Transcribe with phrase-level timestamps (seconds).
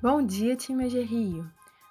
[0.00, 1.50] Bom dia, time AG Rio!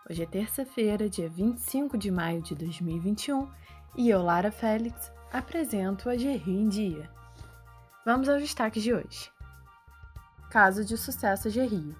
[0.09, 3.49] Hoje é terça-feira, dia 25 de maio de 2021
[3.97, 7.09] e eu, Lara Félix, apresento o AG Rio em Dia.
[8.05, 9.29] Vamos aos destaques de hoje.
[10.49, 11.93] Caso de sucesso AG Rio.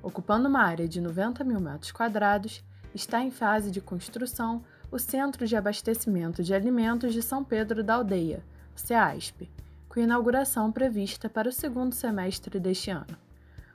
[0.00, 2.62] Ocupando uma área de 90 mil metros quadrados,
[2.94, 7.94] está em fase de construção o Centro de Abastecimento de Alimentos de São Pedro da
[7.96, 8.44] Aldeia,
[8.76, 9.50] CEASP,
[9.88, 13.29] com inauguração prevista para o segundo semestre deste ano.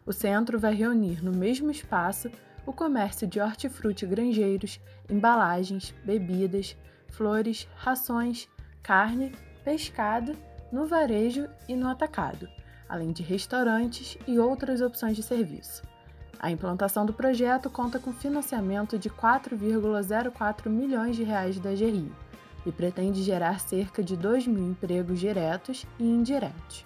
[0.06, 2.30] O centro vai reunir no mesmo espaço
[2.64, 6.78] o comércio de hortifruti granjeiros, embalagens, bebidas,
[7.10, 8.48] flores, rações,
[8.84, 9.32] carne,
[9.64, 10.38] pescado,
[10.72, 12.48] no varejo e no atacado,
[12.88, 15.82] além de restaurantes e outras opções de serviço.
[16.40, 22.12] A implantação do projeto conta com financiamento de 4,04 milhões de reais da GRI
[22.64, 26.86] e pretende gerar cerca de 2 mil empregos diretos e indiretos.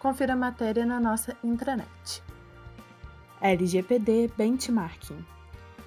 [0.00, 2.22] Confira a matéria na nossa intranet.
[3.40, 5.24] LGPD Benchmarking.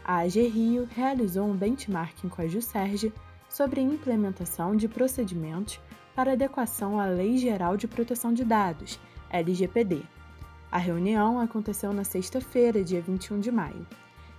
[0.03, 3.13] A AG Rio realizou um benchmarking com a JUSERG
[3.47, 5.79] sobre a implementação de procedimentos
[6.15, 10.01] para adequação à Lei Geral de Proteção de Dados, LGPD.
[10.71, 13.85] A reunião aconteceu na sexta-feira, dia 21 de maio.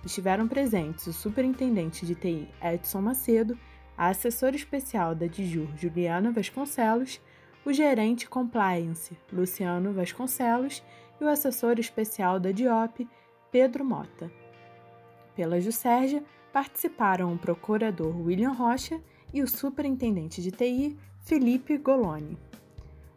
[0.03, 3.57] Estiveram presentes o superintendente de TI Edson Macedo,
[3.97, 7.21] a assessora especial da DIJUR Juliana Vasconcelos,
[7.65, 10.83] o gerente compliance Luciano Vasconcelos
[11.19, 13.07] e o assessor especial da DIOP,
[13.51, 14.31] Pedro Mota.
[15.35, 19.01] Pela Jusérgia, participaram o procurador William Rocha
[19.33, 22.37] e o superintendente de TI, Felipe Goloni.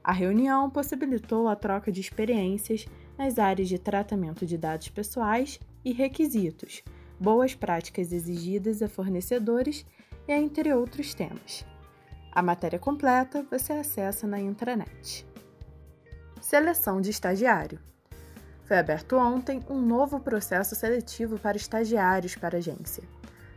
[0.03, 5.93] A reunião possibilitou a troca de experiências nas áreas de tratamento de dados pessoais e
[5.93, 6.83] requisitos,
[7.21, 9.85] boas práticas exigidas a fornecedores
[10.27, 11.65] e entre outros temas.
[12.33, 15.27] A matéria completa você acessa na intranet.
[16.49, 17.79] Seleção de estagiário.
[18.65, 23.05] Foi aberto ontem um novo processo seletivo para estagiários para a agência.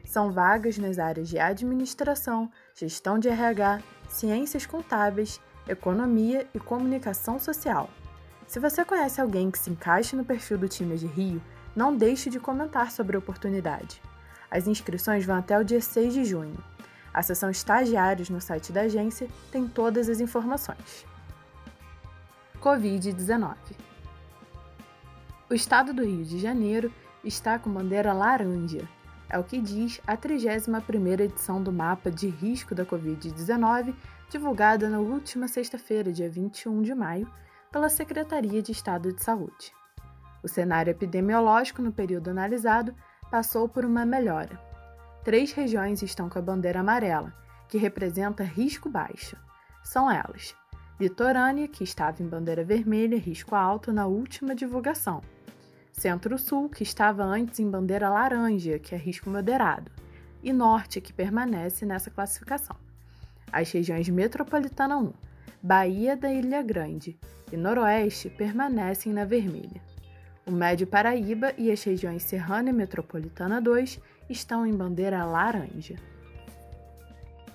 [0.03, 3.79] São vagas nas áreas de administração, gestão de RH,
[4.09, 7.89] ciências contábeis, economia e comunicação social.
[8.45, 11.41] Se você conhece alguém que se encaixe no perfil do time de Rio,
[11.73, 14.01] não deixe de comentar sobre a oportunidade.
[14.51, 16.61] As inscrições vão até o dia 6 de junho.
[17.13, 21.09] A seção Estagiários no site da agência tem todas as informações.
[22.61, 23.55] Covid-19.
[25.49, 28.87] O estado do Rio de Janeiro está com bandeira laranja.
[29.27, 33.95] É o que diz a 31ª edição do mapa de risco da Covid-19,
[34.29, 37.27] divulgada na última sexta-feira, dia 21 de maio,
[37.71, 39.73] pela Secretaria de Estado de Saúde.
[40.43, 42.93] O cenário epidemiológico no período analisado
[43.31, 44.61] passou por uma melhora.
[45.23, 47.33] Três regiões estão com a bandeira amarela,
[47.67, 49.35] que representa risco baixo.
[49.83, 50.55] São elas:
[51.01, 55.23] litorânea, que estava em bandeira vermelha, risco alto na última divulgação.
[55.91, 59.91] Centro-Sul, que estava antes em bandeira laranja, que é risco moderado.
[60.43, 62.75] E Norte, que permanece nessa classificação.
[63.51, 65.11] As regiões Metropolitana 1,
[65.61, 67.19] Bahia da Ilha Grande
[67.51, 69.81] e Noroeste permanecem na vermelha.
[70.45, 75.95] O Médio Paraíba e as regiões Serrana e Metropolitana 2 estão em bandeira laranja.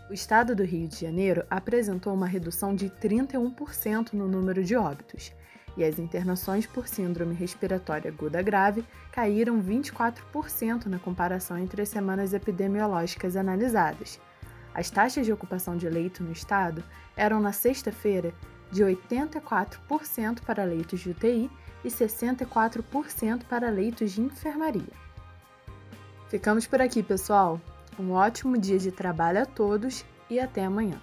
[0.08, 5.32] O estado do Rio de Janeiro apresentou uma redução de 31% no número de óbitos,
[5.76, 12.32] e as internações por síndrome respiratória aguda grave caíram 24% na comparação entre as semanas
[12.32, 14.20] epidemiológicas analisadas.
[14.72, 16.84] As taxas de ocupação de leito no estado
[17.16, 18.32] eram na sexta-feira
[18.70, 21.50] de 84% para leitos de UTI
[21.84, 24.92] e 64% para leitos de enfermaria.
[26.28, 27.60] Ficamos por aqui, pessoal.
[27.98, 31.00] Um ótimo dia de trabalho a todos e até amanhã.